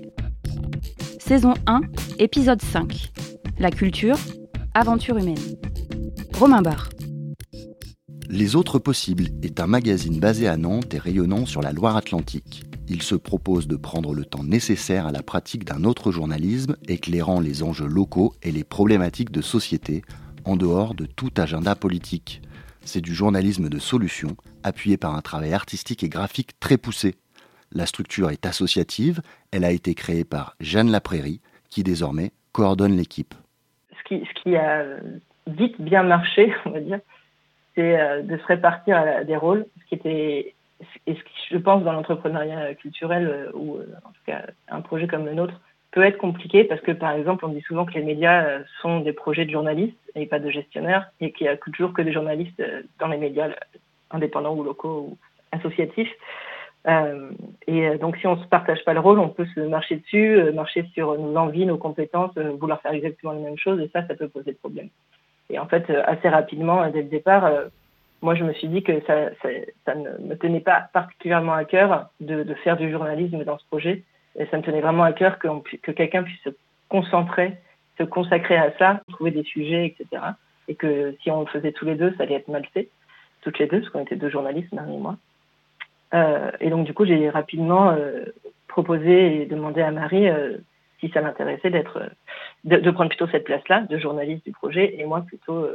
Saison 1.28 1.54
1, 1.66 1.82
épisode 2.20 2.62
5. 2.62 3.12
La 3.60 3.70
culture, 3.70 4.18
aventure 4.74 5.18
humaine. 5.18 5.36
Romain 6.34 6.62
Barre. 6.62 6.90
Les 8.30 8.56
autres 8.56 8.80
possibles 8.80 9.26
est 9.44 9.60
un 9.60 9.68
magazine 9.68 10.20
basé 10.20 10.48
à 10.48 10.58
Nantes 10.58 10.94
et 10.94 11.00
rayonnant 11.00 11.46
sur 11.46 11.62
la 11.62 11.74
Loire-Atlantique 11.74 12.68
il 12.90 13.02
se 13.02 13.16
propose 13.16 13.68
de 13.68 13.76
prendre 13.76 14.14
le 14.14 14.24
temps 14.24 14.44
nécessaire 14.44 15.08
à 15.08 15.12
la 15.12 15.22
pratique 15.22 15.66
d'un 15.66 15.84
autre 15.84 16.12
journalisme 16.12 16.78
éclairant 16.88 17.42
les 17.42 17.64
enjeux 17.64 17.88
locaux 17.88 18.34
et 18.42 18.52
les 18.52 18.64
problématiques 18.64 19.32
de 19.32 19.42
société 19.42 20.04
en 20.46 20.56
dehors 20.56 20.96
de 20.96 21.06
tout 21.06 21.32
agenda 21.38 21.76
politique. 21.76 22.42
C'est 22.86 23.02
du 23.02 23.14
journalisme 23.14 23.68
de 23.68 23.80
solution 23.80 24.38
appuyé 24.64 24.96
par 24.96 25.16
un 25.16 25.22
travail 25.22 25.54
artistique 25.54 26.04
et 26.04 26.10
graphique 26.10 26.58
très 26.62 26.78
poussé. 26.78 27.16
La 27.72 27.86
structure 27.86 28.30
est 28.30 28.46
associative, 28.46 29.22
elle 29.52 29.64
a 29.64 29.72
été 29.72 29.94
créée 29.94 30.24
par 30.24 30.56
Jeanne 30.60 30.92
Laprairie 30.92 31.42
qui 31.70 31.84
désormais 31.84 32.32
coordonne 32.54 32.96
l'équipe. 32.96 33.34
Ce 34.10 34.16
qui, 34.44 34.56
a 34.56 34.86
vite 35.48 35.80
bien 35.82 36.04
marché, 36.04 36.54
on 36.66 36.72
va 36.72 36.80
dire, 36.80 37.00
c'est 37.76 38.00
euh, 38.00 38.22
de 38.22 38.38
se 38.38 38.46
répartir 38.46 39.26
des 39.26 39.36
rôles, 39.36 39.66
ce 39.82 39.90
qui 39.90 39.96
était 39.96 40.56
et 41.06 41.16
ce 41.16 41.20
qui, 41.20 41.34
je 41.52 41.58
pense, 41.58 41.84
dans 41.84 41.94
l'entrepreneuriat 41.94 42.76
culturel, 42.76 43.28
euh, 43.28 43.52
ou 43.54 43.78
euh, 43.78 43.86
en 44.06 44.10
tout 44.10 44.22
cas 44.26 44.46
un 44.68 44.82
projet 44.82 45.08
comme 45.08 45.26
le 45.26 45.34
nôtre, 45.34 45.60
peut 45.92 46.04
être 46.04 46.18
compliqué 46.18 46.64
parce 46.64 46.82
que, 46.82 46.92
par 46.92 47.12
exemple, 47.12 47.46
on 47.46 47.50
dit 47.50 47.62
souvent 47.62 47.86
que 47.86 47.94
les 47.94 48.04
médias 48.04 48.44
euh, 48.44 48.60
sont 48.82 49.00
des 49.00 49.14
projets 49.14 49.46
de 49.46 49.52
journalistes 49.52 49.98
et 50.16 50.26
pas 50.26 50.40
de 50.40 50.50
gestionnaires, 50.50 51.10
et 51.20 51.32
qu'il 51.32 51.46
n'y 51.46 51.54
a 51.54 51.58
toujours 51.58 51.94
que 51.94 52.02
des 52.02 52.14
journalistes 52.14 52.62
dans 53.00 53.08
les 53.08 53.18
médias 53.18 53.50
indépendants 54.12 54.56
ou 54.56 54.64
locaux 54.64 55.10
ou 55.12 55.18
associatifs. 55.52 56.12
Euh, 56.88 57.32
et 57.68 57.98
donc, 57.98 58.18
si 58.18 58.28
on 58.28 58.36
ne 58.36 58.42
se 58.42 58.48
partage 58.48 58.84
pas 58.86 58.94
le 58.94 59.00
rôle, 59.00 59.20
on 59.20 59.30
peut 59.30 59.48
se 59.54 59.60
marcher 59.60 59.98
dessus, 59.98 60.42
marcher 60.54 60.86
sur 60.94 61.18
nos 61.18 61.36
envies, 61.36 61.66
nos 61.66 61.78
compétences, 61.78 62.38
vouloir 62.38 62.82
faire 62.82 62.94
exactement 62.94 63.34
les 63.34 63.42
mêmes 63.42 63.58
choses, 63.58 63.80
et 63.82 63.90
ça, 63.92 64.08
ça 64.08 64.16
peut 64.16 64.30
poser 64.30 64.54
problème. 64.54 64.90
Et 65.50 65.60
en 65.60 65.66
fait, 65.66 65.90
assez 65.90 66.30
rapidement, 66.30 66.90
dès 66.90 67.02
le 67.02 67.10
départ, 67.10 67.52
moi, 68.22 68.36
je 68.36 68.44
me 68.44 68.54
suis 68.54 68.68
dit 68.68 68.84
que 68.84 69.00
ça, 69.06 69.30
ça, 69.86 69.96
ne 69.96 70.18
me 70.28 70.36
tenait 70.36 70.60
pas 70.60 70.90
particulièrement 70.94 71.54
à 71.54 71.66
cœur 71.66 72.10
de, 72.20 72.44
de, 72.44 72.54
faire 72.56 72.78
du 72.78 72.92
journalisme 72.92 73.44
dans 73.44 73.58
ce 73.58 73.66
projet. 73.68 74.04
Et 74.38 74.46
ça 74.48 74.58
me 74.58 74.64
tenait 74.64 74.82
vraiment 74.82 75.04
à 75.04 75.14
cœur 75.14 75.40
que, 75.40 75.48
que 75.78 75.92
quelqu'un 75.92 76.24
puisse 76.24 76.42
se 76.42 76.50
concentrer, 76.90 77.54
se 77.98 78.04
consacrer 78.04 78.58
à 78.58 78.72
ça, 78.78 79.02
trouver 79.10 79.32
des 79.32 79.44
sujets, 79.44 79.86
etc. 79.86 80.24
Et 80.68 80.76
que 80.76 81.16
si 81.22 81.32
on 81.32 81.42
le 81.42 81.48
faisait 81.48 81.72
tous 81.72 81.86
les 81.86 81.96
deux, 81.96 82.14
ça 82.18 82.24
allait 82.24 82.36
être 82.36 82.48
mal 82.48 82.66
fait, 82.74 82.90
toutes 83.42 83.60
les 83.60 83.68
deux, 83.68 83.82
parce 83.82 83.92
qu'on 83.92 84.02
était 84.02 84.16
deux 84.16 84.30
journalistes, 84.30 84.74
Marie 84.74 84.96
et 84.96 85.00
moi. 85.00 85.18
Euh, 86.14 86.52
et 86.60 86.70
donc, 86.70 86.86
du 86.86 86.94
coup, 86.94 87.06
j'ai 87.06 87.30
rapidement 87.30 87.92
euh, 87.92 88.26
proposé 88.68 89.42
et 89.42 89.46
demandé 89.46 89.82
à 89.82 89.92
Marie 89.92 90.30
euh, 90.30 90.58
si 91.00 91.10
ça 91.10 91.22
m'intéressait 91.22 91.70
d'être, 91.70 92.10
de, 92.64 92.78
de, 92.78 92.92
prendre 92.92 93.10
plutôt 93.10 93.28
cette 93.28 93.44
place-là, 93.44 93.82
de 93.82 93.98
journaliste 93.98 94.46
du 94.46 94.52
projet, 94.52 94.96
et 95.00 95.06
moi 95.06 95.22
plutôt 95.22 95.68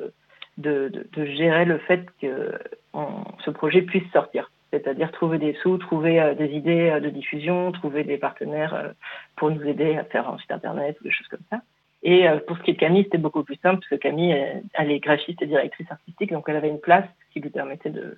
de, 0.59 0.89
de, 0.89 1.07
de 1.12 1.25
gérer 1.27 1.65
le 1.65 1.79
fait 1.79 2.07
que 2.21 2.53
on, 2.93 3.07
ce 3.45 3.51
projet 3.51 3.83
puisse 3.83 4.11
sortir. 4.12 4.51
C'est-à-dire 4.71 5.12
trouver 5.12 5.39
des 5.39 5.53
sous, 5.62 5.77
trouver 5.77 6.35
des 6.37 6.47
idées 6.47 6.99
de 7.01 7.11
diffusion, 7.11 7.73
trouver 7.73 8.05
des 8.05 8.17
partenaires 8.17 8.95
pour 9.37 9.51
nous 9.51 9.62
aider 9.62 9.97
à 9.97 10.05
faire 10.05 10.29
un 10.29 10.39
site 10.39 10.51
internet 10.51 10.99
ou 11.01 11.05
des 11.05 11.11
choses 11.11 11.29
comme 11.29 11.45
ça. 11.51 11.61
Et 12.03 12.25
pour 12.47 12.57
ce 12.57 12.62
qui 12.62 12.71
est 12.71 12.75
de 12.75 12.79
Camille, 12.79 13.05
c'était 13.05 13.19
beaucoup 13.19 13.45
plus 13.45 13.59
simple 13.62 13.81
parce 13.81 13.89
que 13.89 13.97
Camille, 13.97 14.35
elle 14.73 14.91
est 14.91 14.99
graphiste 14.99 15.43
et 15.43 15.47
directrice 15.47 15.91
artistique, 15.91 16.33
donc 16.33 16.47
elle 16.49 16.57
avait 16.57 16.71
une 16.71 16.81
place 16.81 17.05
qui 17.33 17.41
lui 17.41 17.51
permettait 17.51 17.91
de 17.91 18.17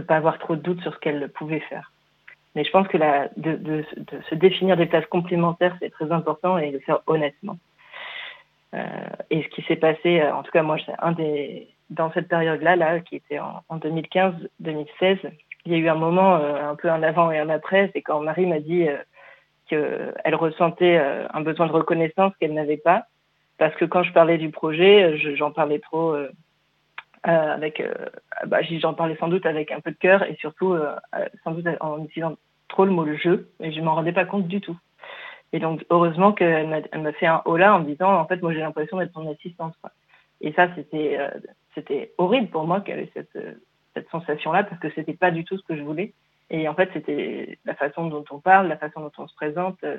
ne 0.00 0.06
pas 0.06 0.16
avoir 0.16 0.38
trop 0.38 0.56
de 0.56 0.62
doutes 0.62 0.80
sur 0.82 0.94
ce 0.94 0.98
qu'elle 0.98 1.28
pouvait 1.30 1.60
faire. 1.60 1.92
Mais 2.54 2.64
je 2.64 2.70
pense 2.70 2.88
que 2.88 2.96
la, 2.96 3.28
de, 3.36 3.52
de, 3.56 3.84
de, 3.96 4.22
se 4.30 4.34
définir 4.34 4.76
des 4.76 4.86
places 4.86 5.06
complémentaires, 5.06 5.76
c'est 5.78 5.90
très 5.90 6.10
important 6.10 6.56
et 6.56 6.68
de 6.68 6.74
le 6.74 6.80
faire 6.80 7.00
honnêtement. 7.06 7.58
Euh, 8.74 8.84
et 9.30 9.42
ce 9.42 9.48
qui 9.48 9.62
s'est 9.62 9.76
passé, 9.76 10.20
euh, 10.20 10.34
en 10.34 10.42
tout 10.42 10.50
cas 10.50 10.62
moi, 10.62 10.78
un 10.98 11.12
des, 11.12 11.68
dans 11.90 12.10
cette 12.12 12.28
période-là, 12.28 12.76
là, 12.76 13.00
qui 13.00 13.16
était 13.16 13.38
en, 13.38 13.62
en 13.68 13.78
2015-2016, 13.78 15.18
il 15.66 15.72
y 15.72 15.74
a 15.74 15.78
eu 15.78 15.88
un 15.88 15.94
moment 15.94 16.36
euh, 16.36 16.70
un 16.70 16.74
peu 16.76 16.90
un 16.90 17.02
avant 17.02 17.30
et 17.30 17.38
un 17.38 17.50
après, 17.50 17.90
c'est 17.92 18.02
quand 18.02 18.20
Marie 18.20 18.46
m'a 18.46 18.60
dit 18.60 18.86
qu'elle 19.68 20.34
ressentait 20.34 20.96
un 20.96 21.40
besoin 21.40 21.66
de 21.66 21.72
reconnaissance 21.72 22.32
qu'elle 22.38 22.54
n'avait 22.54 22.76
pas 22.76 23.06
parce 23.58 23.74
que 23.74 23.84
quand 23.84 24.04
je 24.04 24.12
parlais 24.12 24.38
du 24.38 24.50
projet, 24.50 25.16
j'en 25.34 25.50
parlais 25.50 25.80
trop 25.80 26.14
avec, 27.26 27.82
bah, 28.46 28.62
j'en 28.62 28.94
parlais 28.94 29.16
sans 29.16 29.28
doute 29.28 29.46
avec 29.46 29.72
un 29.72 29.80
peu 29.80 29.90
de 29.90 29.96
cœur 29.96 30.22
et 30.22 30.36
surtout 30.36 30.76
sans 31.44 31.50
doute 31.52 31.66
en 31.80 32.04
utilisant 32.04 32.36
trop 32.68 32.84
le 32.84 32.90
mot 32.90 33.04
le 33.04 33.16
jeu, 33.16 33.48
et 33.60 33.72
je 33.72 33.80
m'en 33.80 33.94
rendais 33.94 34.12
pas 34.12 34.24
compte 34.24 34.48
du 34.48 34.60
tout. 34.60 34.76
Et 35.52 35.58
donc, 35.58 35.84
heureusement 35.90 36.32
qu'elle 36.32 36.68
m'a 36.68 37.12
fait 37.12 37.26
un 37.26 37.42
là 37.56 37.74
en 37.74 37.80
me 37.80 37.86
disant, 37.86 38.12
en 38.12 38.26
fait, 38.26 38.42
moi, 38.42 38.52
j'ai 38.52 38.60
l'impression 38.60 38.98
d'être 38.98 39.12
son 39.12 39.30
assistante. 39.30 39.74
Et 40.40 40.52
ça, 40.52 40.68
c'était 40.74 41.16
euh, 41.18 41.30
c'était 41.74 42.12
horrible 42.18 42.48
pour 42.48 42.66
moi 42.66 42.80
qu'elle 42.80 42.98
ait 42.98 43.10
cette, 43.14 43.34
euh, 43.36 43.52
cette 43.94 44.08
sensation-là, 44.10 44.64
parce 44.64 44.80
que 44.80 44.90
c'était 44.90 45.14
pas 45.14 45.30
du 45.30 45.44
tout 45.44 45.56
ce 45.56 45.62
que 45.62 45.76
je 45.76 45.82
voulais. 45.82 46.12
Et 46.50 46.68
en 46.68 46.74
fait, 46.74 46.90
c'était 46.92 47.58
la 47.64 47.74
façon 47.74 48.06
dont 48.06 48.24
on 48.30 48.38
parle, 48.38 48.68
la 48.68 48.76
façon 48.76 49.00
dont 49.00 49.12
on 49.18 49.26
se 49.26 49.34
présente. 49.34 49.78
Euh, 49.84 49.98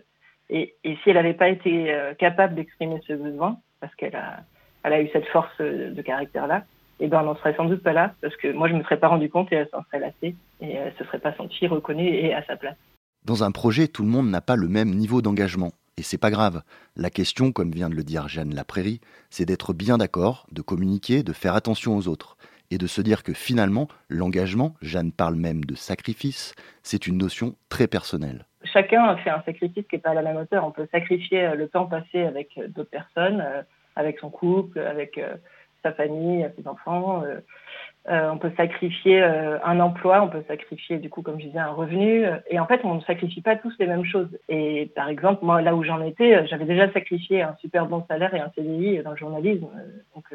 et, 0.49 0.75
et 0.83 0.95
si 0.97 1.09
elle 1.09 1.15
n'avait 1.15 1.33
pas 1.33 1.49
été 1.49 1.93
capable 2.19 2.55
d'exprimer 2.55 3.01
ce 3.05 3.13
besoin, 3.13 3.57
parce 3.81 3.93
qu'elle 3.95 4.15
a, 4.15 4.37
elle 4.83 4.93
a 4.93 5.01
eu 5.01 5.09
cette 5.09 5.27
force 5.27 5.59
de 5.59 6.01
caractère-là, 6.01 6.59
et 6.59 6.63
eh 6.99 7.07
ben 7.07 7.21
on 7.21 7.25
n'en 7.25 7.35
serait 7.35 7.55
sans 7.55 7.65
doute 7.65 7.83
pas 7.83 7.93
là, 7.93 8.13
parce 8.21 8.35
que 8.37 8.51
moi, 8.51 8.67
je 8.67 8.73
ne 8.73 8.79
me 8.79 8.83
serais 8.83 8.99
pas 8.99 9.07
rendu 9.07 9.29
compte 9.29 9.51
et 9.51 9.55
elle 9.55 9.69
s'en 9.69 9.83
serait 9.83 9.99
lassée, 9.99 10.35
et 10.61 10.71
elle 10.71 10.93
se 10.97 11.03
serait 11.03 11.19
pas 11.19 11.33
sentie 11.35 11.67
reconnue 11.67 12.07
et 12.07 12.33
à 12.33 12.43
sa 12.45 12.55
place. 12.55 12.75
Dans 13.25 13.43
un 13.43 13.51
projet, 13.51 13.87
tout 13.87 14.03
le 14.03 14.09
monde 14.09 14.29
n'a 14.29 14.41
pas 14.41 14.55
le 14.55 14.67
même 14.67 14.89
niveau 14.89 15.21
d'engagement. 15.21 15.71
Et 15.97 16.03
c'est 16.03 16.19
pas 16.19 16.29
grave. 16.29 16.61
La 16.95 17.09
question, 17.09 17.51
comme 17.51 17.71
vient 17.71 17.89
de 17.89 17.95
le 17.95 18.03
dire 18.03 18.27
Jeanne 18.27 18.53
Laprairie, 18.53 19.01
c'est 19.31 19.45
d'être 19.45 19.73
bien 19.73 19.97
d'accord, 19.97 20.45
de 20.51 20.61
communiquer, 20.61 21.23
de 21.23 21.33
faire 21.33 21.55
attention 21.55 21.97
aux 21.97 22.07
autres. 22.07 22.37
Et 22.69 22.77
de 22.77 22.85
se 22.85 23.01
dire 23.01 23.23
que 23.23 23.33
finalement, 23.33 23.87
l'engagement, 24.07 24.75
Jeanne 24.81 25.11
parle 25.11 25.35
même 25.35 25.65
de 25.65 25.73
sacrifice, 25.73 26.53
c'est 26.83 27.07
une 27.07 27.17
notion 27.17 27.55
très 27.69 27.87
personnelle. 27.87 28.45
Chacun 28.63 29.15
fait 29.17 29.29
un 29.29 29.41
sacrifice 29.43 29.85
qui 29.87 29.95
n'est 29.95 30.01
pas 30.01 30.11
à 30.11 30.13
la 30.13 30.21
même 30.21 30.37
hauteur. 30.37 30.65
On 30.65 30.71
peut 30.71 30.87
sacrifier 30.91 31.45
euh, 31.45 31.55
le 31.55 31.67
temps 31.69 31.85
passé 31.85 32.23
avec 32.23 32.57
euh, 32.57 32.67
d'autres 32.67 32.89
personnes, 32.89 33.41
euh, 33.41 33.61
avec 33.95 34.19
son 34.19 34.29
couple, 34.29 34.79
avec 34.79 35.19
famille, 35.93 36.47
ses 36.57 36.67
enfants. 36.67 37.23
Euh, 38.09 38.29
on 38.31 38.37
peut 38.37 38.51
sacrifier 38.55 39.21
euh, 39.21 39.57
un 39.65 39.81
emploi, 39.81 40.21
on 40.21 40.29
peut 40.29 40.43
sacrifier 40.47 40.97
du 40.97 41.09
coup, 41.09 41.21
comme 41.21 41.39
je 41.41 41.47
disais, 41.47 41.59
un 41.59 41.71
revenu. 41.71 42.25
Et 42.49 42.57
en 42.57 42.65
fait, 42.65 42.79
on 42.85 42.95
ne 42.95 43.01
sacrifie 43.01 43.41
pas 43.41 43.57
tous 43.57 43.73
les 43.79 43.87
mêmes 43.87 44.05
choses. 44.05 44.29
Et 44.47 44.89
par 44.95 45.09
exemple, 45.09 45.43
moi, 45.43 45.61
là 45.61 45.75
où 45.75 45.83
j'en 45.83 46.01
étais, 46.01 46.35
euh, 46.35 46.47
j'avais 46.49 46.63
déjà 46.63 46.91
sacrifié 46.93 47.41
un 47.41 47.55
super 47.59 47.85
bon 47.87 48.05
salaire 48.07 48.33
et 48.33 48.39
un 48.39 48.49
CDI 48.55 48.99
dans 49.03 49.11
le 49.11 49.17
journalisme. 49.17 49.67
Donc, 50.15 50.25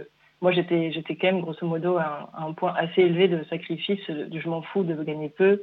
moi, 0.42 0.52
j'étais, 0.52 0.92
j'étais 0.92 1.16
quand 1.16 1.28
même 1.28 1.40
grosso 1.40 1.66
modo 1.66 1.97
à 1.97 2.30
un, 2.37 2.52
point 2.52 2.75
assez 2.76 3.00
élevé 3.00 3.28
de 3.28 3.42
sacrifice. 3.44 4.00
Je 4.06 4.49
m'en 4.49 4.61
fous 4.61 4.82
de 4.82 5.02
gagner 5.02 5.30
peu. 5.30 5.62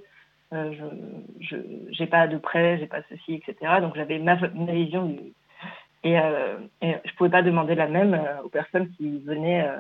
je, 0.52 1.56
n'ai 2.00 2.08
pas 2.08 2.28
de 2.28 2.38
prêt, 2.38 2.80
j'ai 2.80 2.88
pas 2.88 3.02
ceci, 3.10 3.36
etc. 3.36 3.74
Donc, 3.82 3.96
j'avais 3.96 4.18
ma 4.18 4.36
vision 4.72 5.06
du, 5.06 5.34
et, 6.04 6.18
euh, 6.18 6.58
et, 6.82 6.96
je 7.06 7.14
pouvais 7.16 7.30
pas 7.30 7.42
demander 7.42 7.76
la 7.76 7.88
même 7.88 8.14
euh, 8.14 8.42
aux 8.44 8.50
personnes 8.50 8.90
qui 8.92 9.20
venaient 9.20 9.68
euh, 9.68 9.76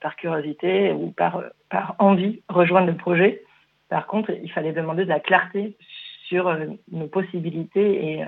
par 0.00 0.16
curiosité 0.16 0.92
ou 0.92 1.12
par, 1.12 1.44
envie 1.98 2.42
rejoindre 2.48 2.88
le 2.88 2.96
projet. 2.96 3.42
Par 3.88 4.06
contre, 4.06 4.30
il 4.30 4.50
fallait 4.50 4.72
demander 4.72 5.04
de 5.04 5.08
la 5.08 5.20
clarté 5.20 5.76
sur 6.26 6.48
euh, 6.48 6.66
nos 6.90 7.06
possibilités 7.06 8.04
et, 8.04 8.24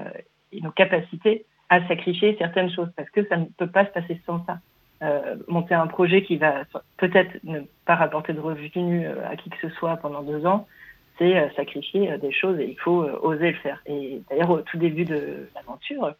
et, 0.52 0.60
nos 0.60 0.70
capacités 0.70 1.44
à 1.68 1.86
sacrifier 1.88 2.36
certaines 2.38 2.70
choses, 2.70 2.90
parce 2.96 3.10
que 3.10 3.26
ça 3.26 3.36
ne 3.36 3.46
peut 3.46 3.66
pas 3.66 3.86
se 3.86 3.90
passer 3.90 4.20
sans 4.26 4.44
ça. 4.44 4.58
monter 5.48 5.74
un 5.74 5.86
projet 5.86 6.22
qui 6.22 6.36
va 6.36 6.64
peut-être 6.98 7.32
ne 7.44 7.60
pas 7.86 7.96
rapporter 7.96 8.34
de 8.34 8.40
revenus 8.40 9.08
à 9.24 9.36
qui 9.36 9.48
que 9.48 9.56
ce 9.62 9.70
soit 9.70 9.96
pendant 9.96 10.22
deux 10.22 10.44
ans, 10.44 10.68
c'est 11.18 11.50
sacrifier 11.56 12.18
des 12.18 12.30
choses 12.30 12.60
et 12.60 12.68
il 12.68 12.78
faut 12.78 13.02
oser 13.22 13.52
le 13.52 13.56
faire. 13.56 13.80
Et 13.86 14.20
d'ailleurs, 14.28 14.50
au 14.50 14.60
tout 14.60 14.76
début 14.76 15.06
de 15.06 15.48
l'aventure, 15.54 16.14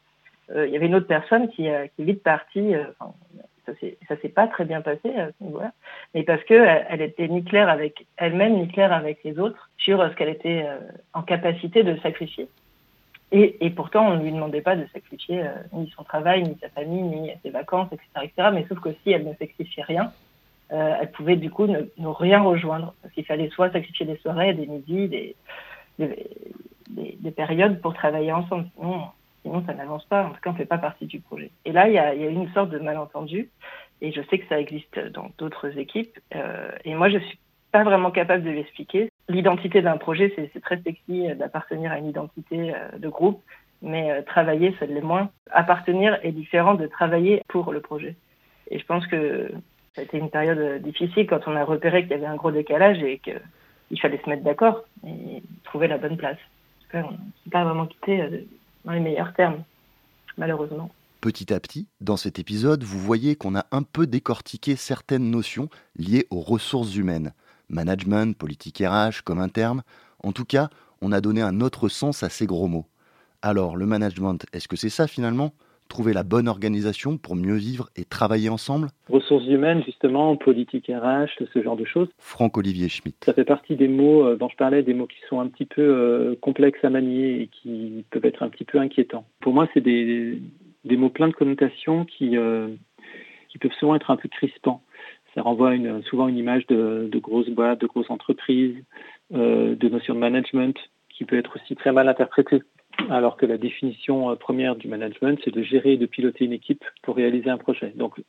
il 0.55 0.71
y 0.71 0.77
avait 0.77 0.87
une 0.87 0.95
autre 0.95 1.07
personne 1.07 1.49
qui, 1.49 1.69
euh, 1.69 1.85
est 1.85 2.03
vite 2.03 2.23
partie. 2.23 2.75
Euh, 2.75 2.85
ça 3.65 3.73
ça 4.09 4.17
s'est 4.21 4.29
pas 4.29 4.49
très 4.49 4.65
bien 4.65 4.81
passé 4.81 5.09
mais 6.15 6.25
parce 6.25 6.43
que 6.43 6.55
elle, 6.91 7.01
était 7.01 7.29
ni 7.29 7.45
claire 7.45 7.69
avec 7.69 8.07
elle-même 8.17 8.55
ni 8.55 8.67
claire 8.67 8.93
avec 8.93 9.23
les 9.23 9.39
autres 9.39 9.71
sur 9.79 10.03
ce 10.03 10.17
qu'elle 10.17 10.31
était 10.31 10.67
en 11.13 11.23
capacité 11.23 11.85
de 11.85 11.97
sacrifier. 12.01 12.49
Et, 13.31 13.71
pourtant, 13.71 14.09
on 14.09 14.17
ne 14.17 14.25
lui 14.25 14.33
demandait 14.33 14.61
pas 14.63 14.75
de 14.75 14.85
sacrifier 14.93 15.45
ni 15.73 15.89
son 15.97 16.03
travail, 16.03 16.43
ni 16.43 16.59
sa 16.61 16.69
famille, 16.71 17.03
ni 17.03 17.31
ses 17.43 17.51
vacances, 17.51 17.89
etc., 17.93 18.09
etc. 18.25 18.49
Mais 18.53 18.67
sauf 18.69 18.81
que 18.81 18.91
si 19.05 19.13
elle 19.13 19.27
ne 19.27 19.33
sacrifiait 19.35 19.85
rien, 19.85 20.13
euh, 20.73 20.95
elle 21.01 21.11
pouvait 21.11 21.37
du 21.37 21.51
coup 21.51 21.67
ne, 21.67 21.87
rien 22.07 22.41
rejoindre. 22.41 22.95
Parce 23.03 23.13
qu'il 23.15 23.25
fallait 23.25 23.51
soit 23.51 23.71
sacrifier 23.71 24.07
des 24.07 24.17
soirées, 24.17 24.55
des 24.55 24.67
midis, 24.67 25.09
des, 25.09 25.37
des, 25.99 26.29
des, 26.89 27.17
des 27.21 27.31
périodes 27.31 27.81
pour 27.81 27.95
travailler 27.95 28.33
ensemble. 28.33 28.67
Sinon 29.43 29.63
ça 29.67 29.75
n'avance 29.75 30.05
pas. 30.05 30.25
En 30.25 30.31
tout 30.31 30.41
cas, 30.41 30.51
on 30.51 30.53
ne 30.53 30.59
fait 30.59 30.67
pas 30.67 30.79
partie 30.79 31.07
du 31.07 31.21
projet. 31.21 31.51
Et 31.65 31.73
là, 31.73 31.89
il 31.89 31.95
y 31.95 31.99
a, 31.99 32.15
une 32.15 32.51
sorte 32.53 32.71
de 32.71 32.79
malentendu, 32.79 33.51
et 34.01 34.13
je 34.13 34.21
sais 34.31 34.39
que 34.39 34.49
ça 34.49 34.59
existe 34.59 34.99
dans 34.99 35.31
d'autres 35.39 35.79
équipes. 35.79 36.19
Euh, 36.35 36.71
et 36.85 36.95
moi, 36.95 37.09
je 37.09 37.19
suis 37.19 37.39
pas 37.71 37.85
vraiment 37.85 38.11
capable 38.11 38.45
de 38.45 38.51
l'expliquer. 38.51 39.11
L'identité 39.29 39.81
d'un 39.81 39.97
projet, 39.97 40.33
c'est 40.37 40.61
très 40.61 40.81
sexy 40.83 41.29
d'appartenir 41.37 41.93
à 41.93 41.99
une 41.99 42.09
identité 42.09 42.75
euh, 42.75 42.99
de 42.99 43.09
groupe, 43.09 43.41
mais 43.81 44.11
euh, 44.11 44.23
travailler, 44.23 44.75
ça 44.79 44.87
l'est 44.87 45.01
moins. 45.01 45.31
Appartenir 45.51 46.19
est 46.23 46.33
différent 46.33 46.75
de 46.75 46.87
travailler 46.87 47.43
pour 47.49 47.73
le 47.73 47.81
projet. 47.81 48.17
Et 48.71 48.79
je 48.79 48.87
pense 48.87 49.07
que 49.07 49.51
ça 49.95 50.01
a 50.01 50.05
été 50.05 50.19
une 50.19 50.31
période 50.31 50.83
difficile 50.83 51.27
quand 51.27 51.47
on 51.47 51.57
a 51.57 51.65
repéré 51.65 52.03
qu'il 52.03 52.13
y 52.13 52.15
avait 52.15 52.27
un 52.27 52.37
gros 52.37 52.51
décalage 52.51 53.03
et 53.03 53.19
qu'il 53.19 54.01
fallait 54.01 54.21
se 54.25 54.29
mettre 54.29 54.43
d'accord 54.43 54.85
et 55.07 55.43
trouver 55.65 55.89
la 55.89 55.99
bonne 55.99 56.17
place. 56.17 56.39
on 56.95 56.99
ne 56.99 57.03
s'est 57.45 57.51
pas 57.51 57.65
vraiment 57.65 57.87
quitté 57.87 58.47
dans 58.85 58.93
les 58.93 59.01
meilleurs 59.01 59.33
termes, 59.35 59.63
malheureusement. 60.37 60.91
Petit 61.21 61.53
à 61.53 61.61
petit, 61.61 61.87
dans 62.01 62.17
cet 62.17 62.39
épisode, 62.39 62.83
vous 62.83 62.99
voyez 62.99 63.37
qu'on 63.37 63.55
a 63.55 63.67
un 63.71 63.83
peu 63.83 64.07
décortiqué 64.07 64.75
certaines 64.75 65.31
notions 65.31 65.69
liées 65.97 66.27
aux 66.31 66.41
ressources 66.41 66.97
humaines. 66.97 67.33
Management, 67.69 68.37
politique 68.37 68.83
RH, 68.85 69.23
comme 69.25 69.39
un 69.39 69.49
terme. 69.49 69.83
En 70.25 70.33
tout 70.33 70.45
cas, 70.45 70.69
on 71.01 71.13
a 71.13 71.21
donné 71.21 71.41
un 71.41 71.61
autre 71.61 71.89
sens 71.89 72.23
à 72.23 72.29
ces 72.29 72.47
gros 72.47 72.67
mots. 72.67 72.87
Alors, 73.41 73.77
le 73.77 73.87
management, 73.87 74.45
est-ce 74.53 74.69
que 74.69 74.77
c'est 74.77 74.91
ça 74.91 75.07
finalement? 75.07 75.53
Trouver 75.93 76.15
la 76.15 76.23
bonne 76.23 76.49
organisation 76.49 77.19
pour 77.19 77.37
mieux 77.37 77.57
vivre 77.57 77.91
et 77.97 78.07
travailler 78.07 78.49
ensemble 78.49 78.89
Ressources 79.11 79.47
humaines, 79.47 79.83
justement, 79.85 80.37
politique 80.37 80.87
RH, 80.89 81.45
ce 81.53 81.63
genre 81.63 81.77
de 81.77 81.85
choses. 81.85 82.09
Franck-Olivier 82.19 82.89
Schmitt. 82.89 83.23
Ça 83.23 83.35
fait 83.35 83.45
partie 83.45 83.77
des 83.77 83.89
mots 83.89 84.25
euh, 84.25 84.37
dont 84.37 84.49
je 84.49 84.57
parlais, 84.57 84.83
des 84.83 84.95
mots 84.95 85.07
qui 85.07 85.19
sont 85.29 85.39
un 85.39 85.49
petit 85.49 85.67
peu 85.67 85.83
euh, 85.83 86.35
complexes 86.41 86.83
à 86.83 86.89
manier 86.89 87.43
et 87.43 87.47
qui 87.49 88.07
peuvent 88.11 88.25
être 88.25 88.43
un 88.43 88.49
petit 88.49 88.65
peu 88.65 88.79
inquiétants. 88.79 89.27
Pour 89.41 89.53
moi, 89.53 89.69
c'est 89.75 89.83
des, 89.83 90.41
des, 90.87 90.97
mots 90.97 91.11
pleins 91.11 91.29
de 91.29 91.35
connotations 91.35 92.07
qui, 92.07 92.39
euh, 92.39 92.69
qui 93.51 93.59
peuvent 93.59 93.77
souvent 93.79 93.95
être 93.95 94.11
un 94.11 94.17
peu 94.17 94.31
crispants. 94.31 94.83
Ça 95.35 95.43
renvoie 95.43 95.75
une, 95.75 96.03
souvent 96.05 96.27
une 96.27 96.39
image 96.39 96.67
de, 96.69 97.07
de 97.13 97.19
grosses 97.19 97.51
boîtes, 97.51 97.83
de 97.83 97.87
grosses 97.87 98.11
entreprises, 98.11 98.77
euh, 99.35 99.75
de 99.75 99.89
notions 99.91 100.15
de 100.15 100.21
management 100.21 100.77
qui 101.11 101.25
peut 101.27 101.37
être 101.37 101.57
aussi 101.57 101.77
très 101.77 101.93
mal 101.93 102.09
interprétée 102.09 102.63
alors 103.11 103.37
que 103.37 103.47
la 103.47 103.59
définition 103.59 104.31
euh, 104.31 104.37
première 104.37 104.77
du 104.77 104.89
management, 104.89 105.39
c'est 105.45 105.55
de 105.55 105.63
gérer 105.63 105.93
et 105.93 105.97
de 105.97 106.07
piloter 106.07 106.45
une 106.45 106.53
équipe 106.53 106.85
pour 107.03 107.17
réaliser 107.17 107.51
un 107.51 107.59
projet. 107.59 107.93
Donc, 107.95 108.21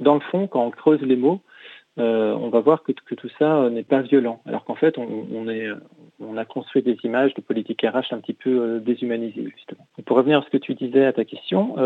dans 0.00 0.14
le 0.14 0.20
fond, 0.20 0.46
quand 0.46 0.64
on 0.64 0.70
creuse 0.70 1.02
les 1.02 1.16
mots, 1.16 1.40
euh, 1.98 2.32
on 2.32 2.48
va 2.48 2.60
voir 2.60 2.82
que, 2.82 2.92
tout 2.92 3.28
ça 3.38 3.56
euh, 3.56 3.70
n'est 3.70 3.82
pas 3.82 4.00
violent, 4.00 4.40
alors 4.46 4.64
qu'en 4.64 4.74
fait, 4.74 4.96
on, 4.98 6.36
a 6.36 6.44
construit 6.46 6.82
des 6.82 6.96
images 7.04 7.34
de 7.34 7.42
politique 7.42 7.82
RH 7.82 8.12
un 8.12 8.18
petit 8.18 8.32
peu 8.32 8.80
déshumanisées, 8.80 9.50
justement. 9.54 9.86
pour 10.06 10.16
revenir 10.16 10.38
à 10.38 10.42
ce 10.42 10.50
que 10.50 10.56
tu 10.56 10.74
disais 10.74 11.04
à 11.04 11.12
ta 11.12 11.24
question, 11.24 11.76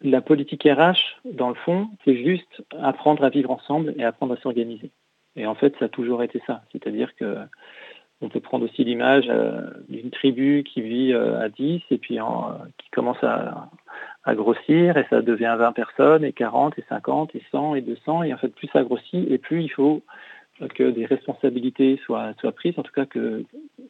la 0.00 0.20
politique 0.20 0.62
RH, 0.62 1.20
dans 1.24 1.48
le 1.48 1.56
fond, 1.56 1.88
c'est 2.04 2.16
juste 2.16 2.62
apprendre 2.80 3.24
à 3.24 3.30
vivre 3.30 3.50
ensemble 3.50 3.94
et 3.98 4.04
apprendre 4.04 4.34
à 4.34 4.36
s'organiser. 4.36 4.90
Et 5.36 5.46
en 5.46 5.56
fait, 5.56 5.74
ça 5.78 5.86
a 5.86 5.88
toujours 5.88 6.22
été 6.22 6.40
ça. 6.46 6.62
C'est-à-dire 6.70 7.14
que 7.16 7.36
on 8.24 8.28
peut 8.28 8.40
prendre 8.40 8.64
aussi 8.64 8.84
l'image 8.84 9.26
euh, 9.28 9.70
d'une 9.88 10.10
tribu 10.10 10.64
qui 10.64 10.80
vit 10.80 11.12
euh, 11.12 11.40
à 11.40 11.48
10 11.48 11.82
et 11.90 11.98
puis 11.98 12.18
qui 12.78 12.90
commence 12.90 13.22
à, 13.22 13.68
grossir 14.28 14.96
et 14.96 15.06
ça 15.10 15.20
devient 15.20 15.54
20 15.58 15.72
personnes 15.72 16.24
et 16.24 16.32
40 16.32 16.78
et 16.78 16.84
50 16.88 17.34
et 17.34 17.42
100 17.52 17.74
et 17.74 17.82
200 17.82 18.22
et 18.22 18.32
en 18.32 18.38
fait 18.38 18.48
plus 18.48 18.68
ça 18.72 18.82
grossit 18.82 19.30
et 19.30 19.36
plus 19.36 19.62
il 19.62 19.68
faut 19.68 20.02
que 20.74 20.90
des 20.90 21.04
responsabilités 21.04 22.00
soient, 22.06 22.32
prises, 22.56 22.78
en 22.78 22.82
tout 22.82 22.92
cas 22.92 23.04
que, 23.04 23.44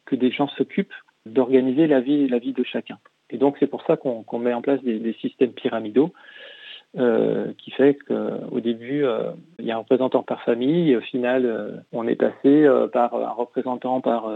que 0.06 0.16
des 0.16 0.32
gens 0.32 0.48
s'occupent 0.48 0.92
d'organiser 1.24 1.86
la 1.86 2.00
vie, 2.00 2.26
la 2.26 2.38
vie 2.38 2.52
de 2.52 2.64
chacun. 2.64 2.98
Et 3.30 3.38
donc 3.38 3.56
c'est 3.60 3.68
pour 3.68 3.82
ça 3.86 3.96
qu'on 3.96 4.38
met 4.38 4.52
en 4.52 4.60
place 4.60 4.82
des 4.82 5.12
systèmes 5.20 5.52
pyramidaux 5.52 6.12
euh, 6.96 7.52
qui 7.58 7.72
fait 7.72 7.94
qu'au 8.06 8.60
début, 8.60 9.04
euh, 9.04 9.32
il 9.58 9.64
y 9.64 9.72
a 9.72 9.74
un 9.74 9.78
représentant 9.78 10.22
par 10.22 10.42
famille, 10.42 10.92
et 10.92 10.96
au 10.96 11.00
final, 11.00 11.44
euh, 11.44 11.72
on 11.92 12.06
est 12.06 12.14
passé 12.14 12.68
par 12.92 13.14
un 13.14 13.32
représentant 13.32 14.00
par, 14.00 14.30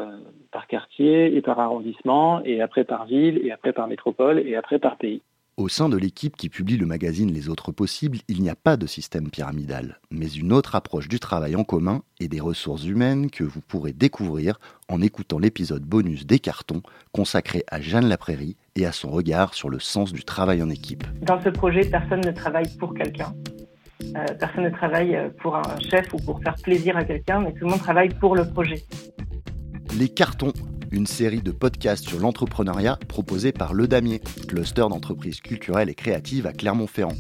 par 0.51 0.67
quartier 0.67 1.37
et 1.37 1.41
par 1.41 1.61
arrondissement, 1.61 2.43
et 2.45 2.61
après 2.61 2.85
par 2.85 3.07
ville, 3.07 3.41
et 3.45 3.53
après 3.53 3.73
par 3.73 3.87
métropole, 3.87 4.41
et 4.41 4.57
après 4.57 4.79
par 4.79 4.97
pays. 4.97 5.23
Au 5.59 5.67
sein 5.69 5.89
de 5.89 5.97
l'équipe 5.97 6.37
qui 6.37 6.49
publie 6.49 6.77
le 6.77 6.87
magazine 6.87 7.33
Les 7.33 7.49
Autres 7.49 7.73
Possibles, 7.73 8.19
il 8.29 8.43
n'y 8.43 8.49
a 8.49 8.55
pas 8.55 8.77
de 8.77 8.87
système 8.87 9.29
pyramidal, 9.29 9.99
mais 10.13 10.29
une 10.29 10.53
autre 10.53 10.77
approche 10.77 11.09
du 11.09 11.19
travail 11.19 11.57
en 11.57 11.65
commun 11.65 12.03
et 12.21 12.29
des 12.29 12.39
ressources 12.39 12.85
humaines 12.85 13.29
que 13.29 13.43
vous 13.43 13.61
pourrez 13.61 13.93
découvrir 13.93 14.61
en 14.89 15.03
écoutant 15.03 15.41
l'épisode 15.41 15.83
bonus 15.83 16.27
des 16.27 16.39
cartons 16.39 16.81
consacré 17.11 17.65
à 17.67 17.81
Jeanne 17.81 18.09
Laprairie 18.09 18.57
et 18.77 18.87
à 18.87 18.93
son 18.93 19.11
regard 19.11 19.55
sur 19.55 19.69
le 19.69 19.81
sens 19.81 20.13
du 20.13 20.23
travail 20.23 20.63
en 20.63 20.71
équipe. 20.71 21.03
Dans 21.23 21.43
ce 21.43 21.49
projet, 21.49 21.81
personne 21.81 22.21
ne 22.21 22.31
travaille 22.31 22.69
pour 22.79 22.95
quelqu'un. 22.95 23.35
Euh, 24.15 24.27
personne 24.39 24.63
ne 24.63 24.71
travaille 24.71 25.19
pour 25.43 25.57
un 25.57 25.77
chef 25.91 26.15
ou 26.15 26.19
pour 26.19 26.41
faire 26.41 26.55
plaisir 26.63 26.97
à 26.97 27.03
quelqu'un, 27.03 27.41
mais 27.41 27.51
tout 27.51 27.65
le 27.65 27.71
monde 27.71 27.81
travaille 27.81 28.11
pour 28.11 28.37
le 28.37 28.49
projet. 28.49 28.85
Les 29.99 30.09
cartons 30.09 30.53
une 30.91 31.07
série 31.07 31.43
de 31.43 31.53
podcasts 31.53 32.09
sur 32.09 32.19
l'entrepreneuriat 32.19 32.99
proposée 33.09 33.53
par 33.53 33.75
Le 33.75 33.89
Damier, 33.89 34.21
cluster 34.47 34.87
d'entreprises 34.89 35.41
culturelles 35.41 35.89
et 35.91 35.95
créatives 35.95 36.47
à 36.47 36.53
Clermont-Ferrand. 36.53 37.17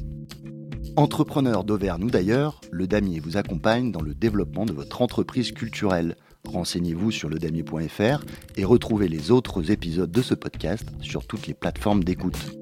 Entrepreneur 0.96 1.64
d'Auvergne 1.64 2.04
ou 2.04 2.10
d'ailleurs, 2.10 2.60
Le 2.70 2.87
Damier 2.87 3.20
vous 3.20 3.37
accompagne 3.37 3.92
dans 3.92 4.00
le 4.00 4.14
développement 4.14 4.66
de 4.66 4.72
votre 4.72 5.02
entreprise 5.02 5.52
culturelle. 5.52 6.16
Renseignez-vous 6.46 7.10
sur 7.10 7.28
ledamier.fr 7.28 8.25
et 8.56 8.64
retrouvez 8.64 9.08
les 9.08 9.30
autres 9.30 9.70
épisodes 9.70 10.10
de 10.10 10.22
ce 10.22 10.34
podcast 10.34 10.88
sur 11.00 11.26
toutes 11.26 11.46
les 11.46 11.54
plateformes 11.54 12.02
d'écoute. 12.02 12.56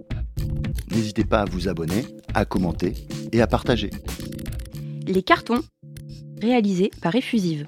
N'hésitez 0.90 1.24
pas 1.24 1.42
à 1.42 1.44
vous 1.44 1.68
abonner, 1.68 2.04
à 2.34 2.44
commenter 2.44 2.94
et 3.32 3.40
à 3.40 3.46
partager. 3.46 3.90
Les 5.06 5.22
cartons, 5.22 5.62
réalisés 6.40 6.90
par 7.00 7.14
Effusive. 7.14 7.66